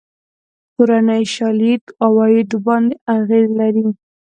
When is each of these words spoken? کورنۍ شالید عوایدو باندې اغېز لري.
کورنۍ 0.75 1.23
شالید 1.35 1.83
عوایدو 2.05 2.57
باندې 2.67 2.95
اغېز 3.15 3.45
لري. 3.59 3.87